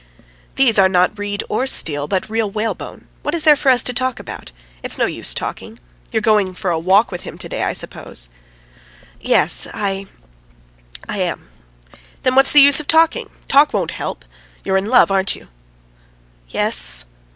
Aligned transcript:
"These 0.55 0.79
are 0.79 0.89
not 0.89 1.19
reed 1.19 1.43
or 1.47 1.67
steel, 1.67 2.07
but 2.07 2.27
real 2.27 2.49
whalebone.... 2.49 3.07
What 3.21 3.35
is 3.35 3.43
there 3.43 3.55
for 3.55 3.69
us 3.69 3.83
to 3.83 3.93
talk 3.93 4.19
about? 4.19 4.51
It's 4.81 4.97
no 4.97 5.05
use 5.05 5.35
talking.... 5.35 5.77
You 6.11 6.17
are 6.17 6.21
going 6.21 6.55
for 6.55 6.71
a 6.71 6.79
walk 6.79 7.11
with 7.11 7.21
him 7.21 7.37
to 7.37 7.47
day, 7.47 7.61
I 7.61 7.73
suppose?" 7.73 8.29
"Yes; 9.19 9.67
I... 9.71 10.07
I 11.07 11.19
am." 11.19 11.51
"Then 12.23 12.33
what's 12.33 12.51
the 12.51 12.61
use 12.63 12.79
of 12.79 12.87
talking? 12.87 13.29
Talk 13.47 13.73
won't 13.73 13.91
help.... 13.91 14.25
You 14.65 14.73
are 14.73 14.77
in 14.79 14.85
love, 14.89 15.11
aren't 15.11 15.35
you?" 15.35 15.49
"Yes 16.47 17.05